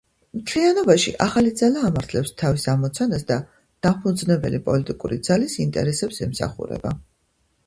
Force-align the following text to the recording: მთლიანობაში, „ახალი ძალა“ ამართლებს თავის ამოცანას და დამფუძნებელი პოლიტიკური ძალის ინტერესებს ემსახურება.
მთლიანობაში, 0.37 1.11
„ახალი 1.25 1.51
ძალა“ 1.59 1.83
ამართლებს 1.89 2.33
თავის 2.43 2.65
ამოცანას 2.73 3.27
და 3.33 3.37
დამფუძნებელი 3.89 4.63
პოლიტიკური 4.71 5.21
ძალის 5.29 5.59
ინტერესებს 5.69 6.25
ემსახურება. 6.29 6.97